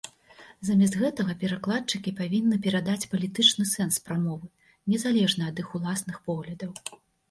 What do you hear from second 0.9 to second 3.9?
гэтага перакладчыкі павінны перадаць палітычны